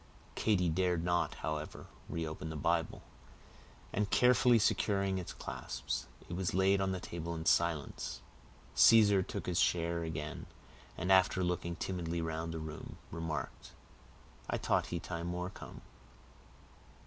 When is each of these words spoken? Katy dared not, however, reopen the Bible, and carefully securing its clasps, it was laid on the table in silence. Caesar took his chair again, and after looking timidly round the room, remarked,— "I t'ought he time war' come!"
Katy 0.33 0.67
dared 0.67 1.03
not, 1.03 1.35
however, 1.45 1.85
reopen 2.09 2.49
the 2.49 2.55
Bible, 2.55 3.03
and 3.93 4.09
carefully 4.09 4.57
securing 4.57 5.19
its 5.19 5.31
clasps, 5.31 6.07
it 6.27 6.33
was 6.35 6.55
laid 6.55 6.81
on 6.81 6.91
the 6.91 6.99
table 6.99 7.35
in 7.35 7.45
silence. 7.45 8.19
Caesar 8.73 9.21
took 9.21 9.45
his 9.45 9.61
chair 9.61 10.01
again, 10.03 10.47
and 10.97 11.11
after 11.11 11.43
looking 11.43 11.75
timidly 11.75 12.19
round 12.19 12.51
the 12.51 12.57
room, 12.57 12.97
remarked,— 13.11 13.73
"I 14.49 14.57
t'ought 14.57 14.87
he 14.87 14.99
time 14.99 15.31
war' 15.33 15.51
come!" 15.51 15.81